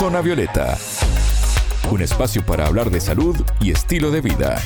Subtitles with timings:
[0.00, 0.78] Zona Violeta,
[1.90, 4.58] un espacio para hablar de salud y estilo de vida.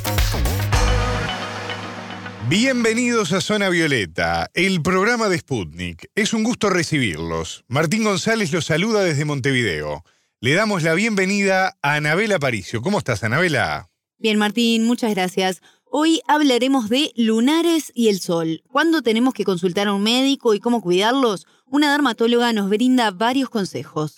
[2.49, 6.09] Bienvenidos a Zona Violeta, el programa de Sputnik.
[6.15, 7.65] Es un gusto recibirlos.
[7.67, 10.05] Martín González los saluda desde Montevideo.
[10.39, 12.81] Le damos la bienvenida a Anabela Paricio.
[12.81, 13.91] ¿Cómo estás, Anabela?
[14.19, 15.63] Bien, Martín, muchas gracias.
[15.91, 18.63] Hoy hablaremos de lunares y el sol.
[18.71, 21.49] ¿Cuándo tenemos que consultar a un médico y cómo cuidarlos?
[21.67, 24.15] Una dermatóloga nos brinda varios consejos.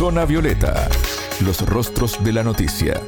[0.00, 0.88] Zona Violeta,
[1.44, 3.02] los rostros de la noticia.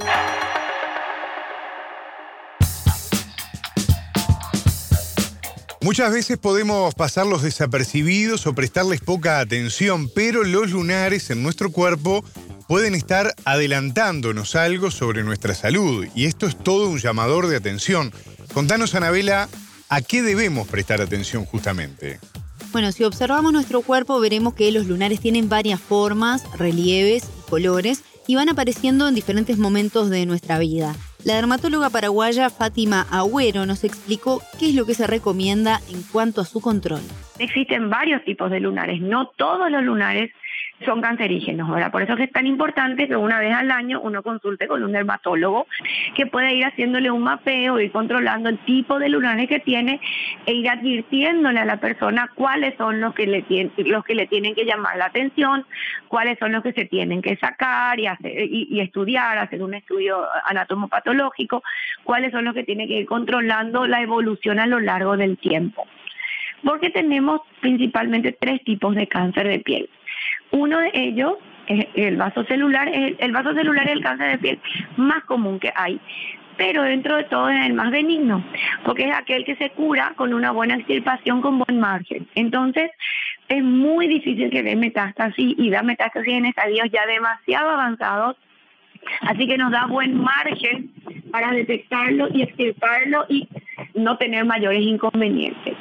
[5.80, 12.22] Muchas veces podemos pasarlos desapercibidos o prestarles poca atención, pero los lunares en nuestro cuerpo
[12.68, 18.12] pueden estar adelantándonos algo sobre nuestra salud y esto es todo un llamador de atención.
[18.52, 19.48] Contanos, Anabela,
[19.88, 22.20] ¿a qué debemos prestar atención justamente?
[22.72, 28.02] Bueno, si observamos nuestro cuerpo veremos que los lunares tienen varias formas, relieves y colores
[28.26, 30.94] y van apareciendo en diferentes momentos de nuestra vida.
[31.22, 36.40] La dermatóloga paraguaya Fátima Agüero nos explicó qué es lo que se recomienda en cuanto
[36.40, 37.02] a su control.
[37.38, 40.30] Existen varios tipos de lunares, no todos los lunares
[40.84, 41.90] son cancerígenos, ¿verdad?
[41.90, 44.82] Por eso es que es tan importante que una vez al año uno consulte con
[44.82, 45.66] un dermatólogo
[46.14, 50.00] que pueda ir haciéndole un mapeo, ir controlando el tipo de lunares que tiene
[50.46, 53.44] e ir advirtiéndole a la persona cuáles son los que le,
[53.84, 55.64] los que le tienen que llamar la atención,
[56.08, 60.24] cuáles son los que se tienen que sacar y, hacer, y, estudiar, hacer un estudio
[60.44, 61.62] anatomopatológico,
[62.04, 65.86] cuáles son los que tienen que ir controlando la evolución a lo largo del tiempo.
[66.64, 69.88] Porque tenemos principalmente tres tipos de cáncer de piel.
[70.50, 71.34] Uno de ellos
[71.66, 74.60] es el vaso celular, el vaso celular es el cáncer de piel
[74.96, 76.00] más común que hay
[76.56, 78.44] pero dentro de todo es el más benigno,
[78.84, 82.28] porque es aquel que se cura con una buena extirpación con buen margen.
[82.34, 82.90] Entonces,
[83.48, 88.36] es muy difícil que dé metástasis y da metástasis en estadios ya demasiado avanzados,
[89.22, 90.92] así que nos da buen margen
[91.30, 93.48] para detectarlo y extirparlo y
[93.94, 95.74] no tener mayores inconvenientes.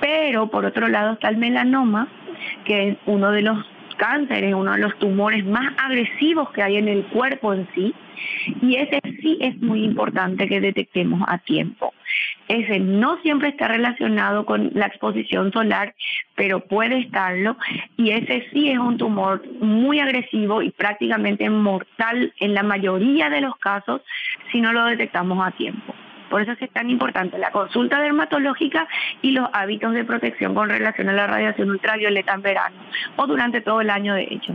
[0.00, 2.08] Pero por otro lado está el melanoma,
[2.64, 3.64] que es uno de los
[3.98, 7.94] cáncer es uno de los tumores más agresivos que hay en el cuerpo en sí
[8.62, 11.92] y ese sí es muy importante que detectemos a tiempo.
[12.48, 15.94] Ese no siempre está relacionado con la exposición solar,
[16.34, 17.56] pero puede estarlo
[17.98, 23.42] y ese sí es un tumor muy agresivo y prácticamente mortal en la mayoría de
[23.42, 24.00] los casos
[24.50, 25.94] si no lo detectamos a tiempo.
[26.30, 28.86] Por eso es tan importante la consulta dermatológica
[29.22, 32.76] y los hábitos de protección con relación a la radiación ultravioleta en verano
[33.16, 34.54] o durante todo el año de hecho.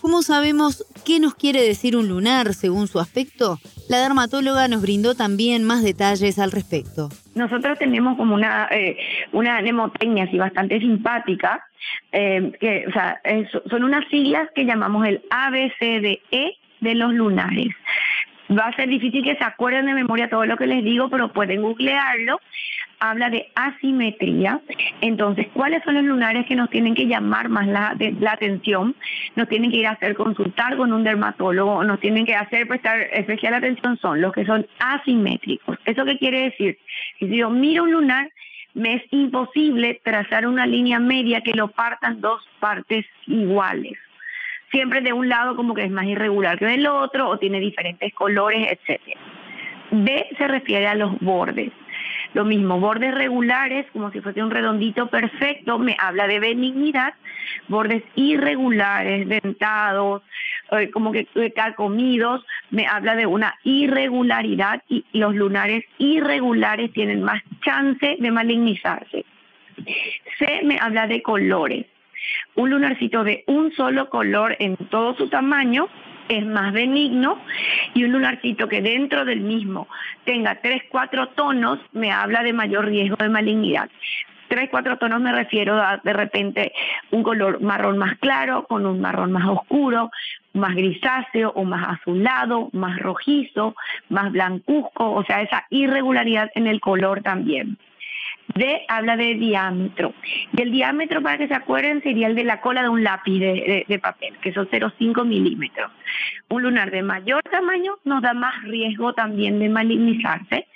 [0.00, 3.58] ¿Cómo sabemos qué nos quiere decir un lunar según su aspecto?
[3.88, 7.08] La dermatóloga nos brindó también más detalles al respecto.
[7.34, 8.98] Nosotros tenemos como una, eh,
[9.32, 11.64] una mnemotecnia así bastante simpática,
[12.12, 13.20] eh, que o sea,
[13.70, 17.68] son unas siglas que llamamos el ABCDE de los lunares
[18.50, 21.32] va a ser difícil que se acuerden de memoria todo lo que les digo, pero
[21.32, 22.40] pueden googlearlo.
[23.00, 24.60] Habla de asimetría.
[25.00, 28.94] Entonces, ¿cuáles son los lunares que nos tienen que llamar más la, la atención?
[29.36, 33.00] Nos tienen que ir a hacer consultar con un dermatólogo, nos tienen que hacer prestar
[33.12, 35.78] especial atención son los que son asimétricos.
[35.84, 36.78] ¿Eso qué quiere decir?
[37.18, 38.30] si yo miro un lunar,
[38.74, 43.98] me es imposible trazar una línea media que lo partan dos partes iguales
[44.74, 48.12] siempre de un lado como que es más irregular que del otro o tiene diferentes
[48.12, 49.20] colores, etcétera.
[49.92, 51.70] B se refiere a los bordes.
[52.32, 57.14] Lo mismo, bordes regulares, como si fuese un redondito perfecto, me habla de benignidad.
[57.68, 60.22] Bordes irregulares, dentados,
[60.72, 67.40] eh, como que calcomidos, me habla de una irregularidad y los lunares irregulares tienen más
[67.64, 69.24] chance de malignizarse.
[70.38, 71.86] C me habla de colores
[72.54, 75.88] un lunarcito de un solo color en todo su tamaño
[76.28, 77.38] es más benigno
[77.94, 79.88] y un lunarcito que dentro del mismo
[80.24, 83.90] tenga tres, cuatro tonos me habla de mayor riesgo de malignidad.
[84.48, 86.72] Tres, cuatro tonos me refiero a de repente
[87.10, 90.10] un color marrón más claro con un marrón más oscuro,
[90.52, 93.74] más grisáceo o más azulado, más rojizo,
[94.10, 97.78] más blancuzco, o sea, esa irregularidad en el color también.
[98.54, 100.14] D habla de diámetro.
[100.52, 103.38] Y el diámetro, para que se acuerden, sería el de la cola de un lápiz
[103.38, 105.90] de, papel, que son 0,5 milímetros.
[106.50, 110.66] Un lunar de mayor tamaño nos da más riesgo también de malignizarse.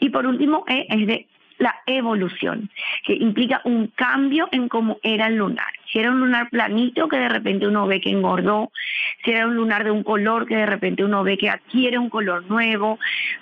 [0.00, 1.26] Y por último, E es de
[1.58, 2.70] la evolución,
[3.04, 5.72] que implica un cambio en cómo era el lunar.
[5.90, 8.72] Si era un lunar planito que de repente uno ve que engordó,
[9.24, 12.10] si era un lunar de un color que de repente uno ve que adquiere un
[12.10, 12.98] color nuevo,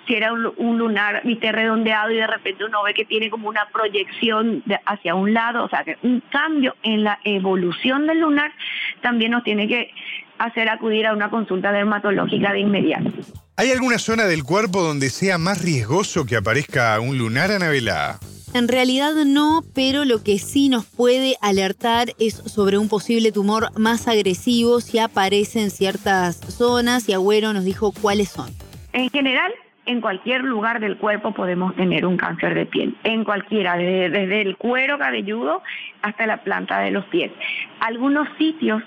[0.06, 3.66] si era un, lunar, viste, redondeado y de repente uno ve que tiene como una
[3.72, 8.52] proyección hacia un lado, o sea, que un cambio en la evolución del lunar
[9.00, 9.90] también nos tiene que
[10.38, 13.10] hacer acudir a una consulta dermatológica de inmediato.
[13.56, 18.18] ¿Hay alguna zona del cuerpo donde sea más riesgoso que aparezca un lunar, Anabela?
[18.54, 23.76] En realidad no, pero lo que sí nos puede alertar es sobre un posible tumor
[23.76, 28.50] más agresivo si aparece en ciertas zonas y Agüero nos dijo cuáles son.
[28.92, 29.52] En general,
[29.86, 34.56] en cualquier lugar del cuerpo podemos tener un cáncer de piel, en cualquiera, desde, el
[34.56, 35.62] cuero cabelludo
[36.02, 37.32] hasta la planta de los pies.
[37.80, 38.82] Algunos sitios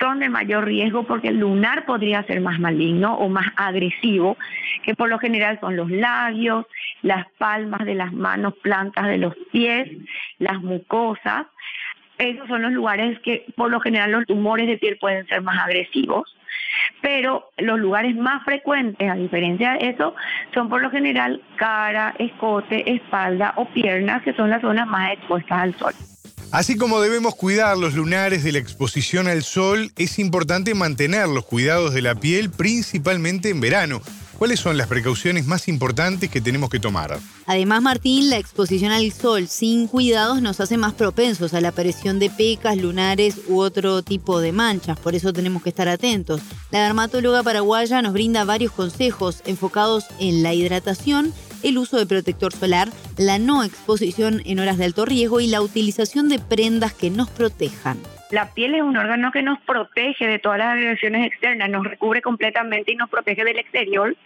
[0.00, 4.36] son de mayor riesgo porque el lunar podría ser más maligno o más agresivo,
[4.82, 6.66] que por lo general son los labios,
[7.02, 9.90] las palmas de las manos, plantas de los pies,
[10.38, 11.46] las mucosas.
[12.18, 15.58] Esos son los lugares que por lo general los tumores de piel pueden ser más
[15.58, 16.34] agresivos
[17.00, 20.14] pero los lugares más frecuentes, a diferencia de eso,
[20.52, 25.60] son por lo general cara, escote, espalda o piernas, que son las zonas más expuestas
[25.60, 25.92] al sol.
[26.54, 31.44] Así como debemos cuidar los lunares de la exposición al sol, es importante mantener los
[31.44, 34.00] cuidados de la piel principalmente en verano.
[34.38, 37.18] ¿Cuáles son las precauciones más importantes que tenemos que tomar?
[37.46, 42.20] Además, Martín, la exposición al sol sin cuidados nos hace más propensos a la aparición
[42.20, 46.40] de pecas, lunares u otro tipo de manchas, por eso tenemos que estar atentos.
[46.70, 52.52] La dermatóloga paraguaya nos brinda varios consejos enfocados en la hidratación, el uso de protector
[52.52, 52.88] solar,
[53.18, 57.30] la no exposición en horas de alto riesgo y la utilización de prendas que nos
[57.30, 57.98] protejan.
[58.30, 62.20] La piel es un órgano que nos protege de todas las agresiones externas, nos recubre
[62.20, 64.16] completamente y nos protege del exterior.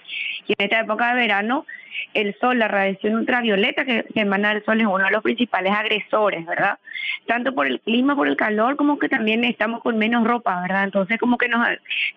[0.49, 1.67] Y en esta época de verano,
[2.15, 6.45] el sol, la radiación ultravioleta que, emana el sol es uno de los principales agresores,
[6.47, 6.79] ¿verdad?
[7.27, 10.85] Tanto por el clima, por el calor, como que también estamos con menos ropa, ¿verdad?
[10.85, 11.67] Entonces como que nos,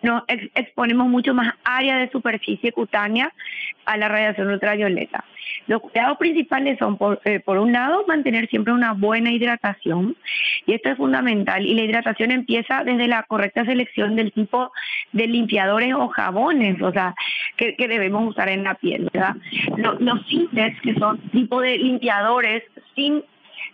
[0.01, 3.33] nos exponemos mucho más área de superficie cutánea
[3.85, 5.25] a la radiación ultravioleta.
[5.67, 10.15] Los cuidados principales son, por, eh, por un lado, mantener siempre una buena hidratación,
[10.65, 14.71] y esto es fundamental, y la hidratación empieza desde la correcta selección del tipo
[15.11, 17.13] de limpiadores o jabones, o sea,
[17.57, 19.35] que, debemos usar en la piel, ¿verdad?
[19.77, 20.19] Los, los
[20.81, 22.63] que son tipo de limpiadores
[22.95, 23.23] sin,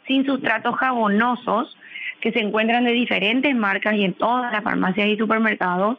[0.08, 1.78] sin sustratos jabonosos,
[2.22, 5.98] que se encuentran de diferentes marcas y en todas las farmacias y supermercados,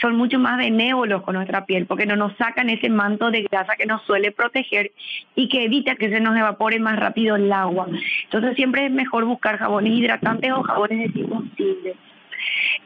[0.00, 3.76] son mucho más benévolos con nuestra piel porque no nos sacan ese manto de grasa
[3.76, 4.92] que nos suele proteger
[5.34, 7.88] y que evita que se nos evapore más rápido el agua.
[8.24, 11.94] Entonces siempre es mejor buscar jabones hidratantes o jabones de tipo simple.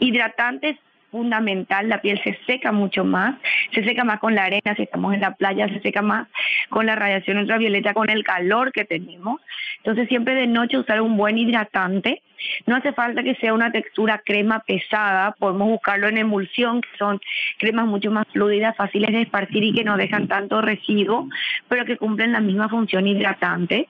[0.00, 0.76] Hidratantes
[1.14, 3.37] fundamental, la piel se seca mucho más,
[3.72, 6.26] se seca más con la arena, si estamos en la playa, se seca más
[6.70, 9.40] con la radiación ultravioleta, con el calor que tenemos.
[9.76, 12.20] Entonces siempre de noche usar un buen hidratante.
[12.66, 17.20] No hace falta que sea una textura crema pesada, podemos buscarlo en emulsión, que son
[17.58, 21.28] cremas mucho más fluidas, fáciles de esparcir y que no dejan tanto residuo,
[21.69, 23.88] pero que cumplen la misma función hidratante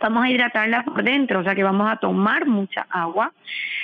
[0.00, 3.32] vamos a hidratarla por dentro, o sea que vamos a tomar mucha agua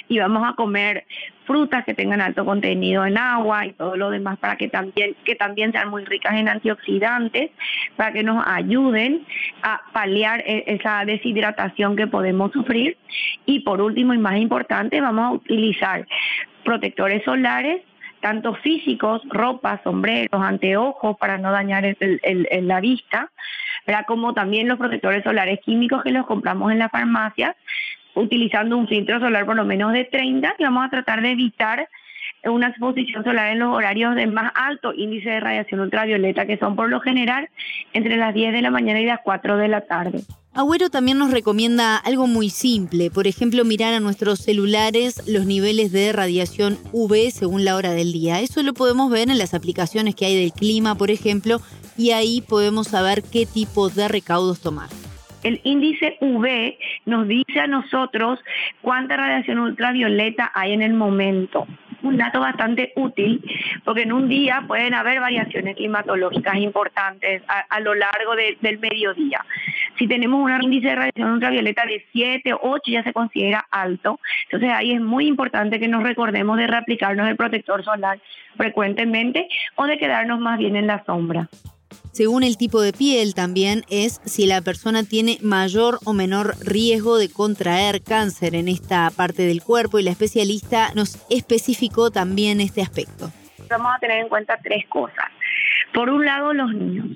[0.08, 1.04] y vamos a comer
[1.46, 5.34] frutas que tengan alto contenido en agua y todo lo demás para que también que
[5.36, 7.50] también sean muy ricas en antioxidantes
[7.96, 9.24] para que nos ayuden
[9.62, 12.96] a paliar e, esa deshidratación que podemos sufrir.
[13.46, 16.06] Y por último y más importante vamos a utilizar
[16.64, 17.82] protectores solares
[18.20, 21.84] tanto físicos, ropa, sombreros, anteojos para no dañar
[22.62, 23.30] la vista,
[24.06, 27.56] como también los protectores solares químicos que los compramos en la farmacia,
[28.14, 31.88] utilizando un filtro solar por lo menos de 30 y vamos a tratar de evitar
[32.44, 36.76] una exposición solar en los horarios de más alto índice de radiación ultravioleta, que son
[36.76, 37.48] por lo general
[37.92, 40.20] entre las 10 de la mañana y las 4 de la tarde.
[40.52, 45.92] Agüero también nos recomienda algo muy simple, por ejemplo, mirar a nuestros celulares los niveles
[45.92, 48.40] de radiación UV según la hora del día.
[48.40, 51.60] Eso lo podemos ver en las aplicaciones que hay del clima, por ejemplo,
[51.96, 54.88] y ahí podemos saber qué tipo de recaudos tomar.
[55.42, 58.40] El índice UV nos dice a nosotros
[58.82, 61.66] cuánta radiación ultravioleta hay en el momento
[62.02, 63.42] un dato bastante útil
[63.84, 69.44] porque en un día pueden haber variaciones climatológicas importantes a, lo largo del mediodía.
[69.98, 74.20] Si tenemos un índice de radiación ultravioleta de 7, 8 ya se considera alto.
[74.44, 78.18] Entonces ahí es muy importante que nos recordemos de reaplicarnos el protector solar
[78.56, 81.48] frecuentemente o de quedarnos más bien en la sombra.
[82.12, 87.18] Según el tipo de piel también es si la persona tiene mayor o menor riesgo
[87.18, 92.80] de contraer cáncer en esta parte del cuerpo y la especialista nos especificó también este
[92.80, 93.30] aspecto.
[93.68, 95.26] Vamos a tener en cuenta tres cosas.
[95.92, 97.06] Por un lado, los niños.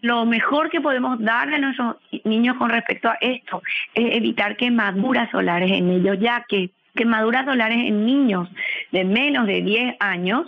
[0.00, 3.62] Lo mejor que podemos darle a nuestros niños con respecto a esto
[3.94, 8.48] es evitar quemaduras solares en ellos, ya que quemaduras solares en niños
[8.92, 10.46] de menos de 10 años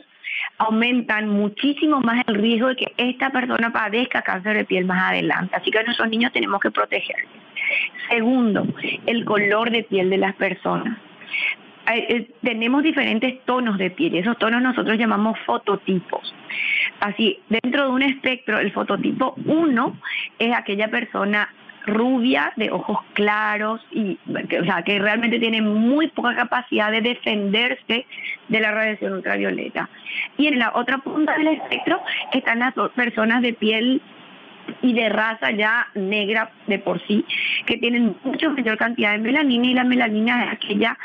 [0.59, 5.55] aumentan muchísimo más el riesgo de que esta persona padezca cáncer de piel más adelante.
[5.57, 7.31] Así que a nuestros niños tenemos que protegerlos.
[8.09, 8.67] Segundo,
[9.07, 10.99] el color de piel de las personas.
[11.89, 16.35] eh, tenemos diferentes tonos de piel y esos tonos nosotros llamamos fototipos.
[17.01, 20.01] Así, dentro de un espectro, el fototipo 1
[20.39, 21.49] es aquella persona
[21.87, 28.07] rubia, de ojos claros, y o sea, que realmente tiene muy poca capacidad de defenderse
[28.49, 29.89] de la radiación ultravioleta.
[30.37, 32.01] Y en la otra punta del espectro
[32.33, 34.03] están las personas de piel
[34.83, 37.25] y de raza ya negra de por sí,
[37.67, 40.99] que tienen mucho mayor cantidad de melanina y la melanina es aquella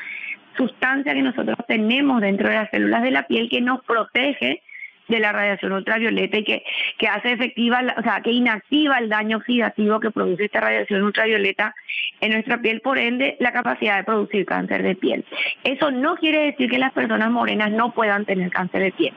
[0.57, 4.61] sustancia que nosotros tenemos dentro de las células de la piel que nos protege
[5.08, 6.63] de la radiación ultravioleta y que,
[6.98, 11.75] que hace efectiva, o sea, que inactiva el daño oxidativo que produce esta radiación ultravioleta
[12.22, 15.25] en nuestra piel, por ende, la capacidad de producir cáncer de piel.
[15.63, 19.13] Eso no quiere decir que las personas morenas no puedan tener cáncer de piel.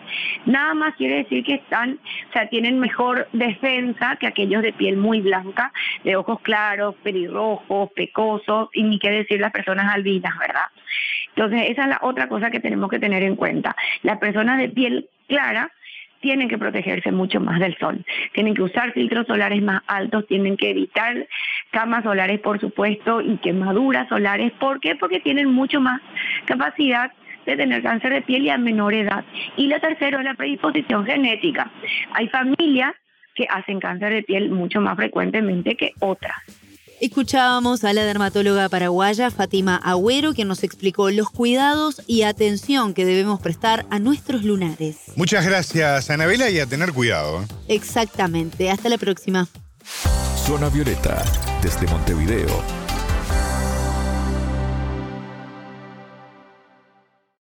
[0.47, 1.99] Nada más quiere decir que están,
[2.31, 5.73] o sea, tienen mejor defensa que aquellos de piel muy blanca,
[6.03, 10.67] de ojos claros, pelirrojos, pecosos, y ni qué decir las personas albinas, ¿verdad?
[11.37, 13.75] Entonces, esa es la otra cosa que tenemos que tener en cuenta.
[14.03, 15.71] Las personas de piel clara
[16.21, 18.03] tienen que protegerse mucho más del sol.
[18.33, 21.29] Tienen que usar filtros solares más altos, tienen que evitar
[21.71, 24.53] camas solares, por supuesto, y quemaduras solares.
[24.53, 24.97] ¿Por qué?
[24.97, 26.01] Porque tienen mucho más
[26.47, 27.13] capacidad
[27.45, 29.23] de tener cáncer de piel y a menor edad.
[29.59, 31.71] Y lo tercero es la predisposición genética.
[32.13, 32.95] Hay familias
[33.35, 36.64] que hacen cáncer de piel mucho más frecuentemente que otras.
[37.05, 43.05] Escuchábamos a la dermatóloga paraguaya Fátima Agüero, que nos explicó los cuidados y atención que
[43.05, 44.97] debemos prestar a nuestros lunares.
[45.15, 47.43] Muchas gracias, Anabela, y a tener cuidado.
[47.43, 47.47] ¿eh?
[47.69, 48.71] Exactamente.
[48.71, 49.47] Hasta la próxima.
[50.47, 51.23] Zona Violeta,
[51.63, 52.63] desde Montevideo,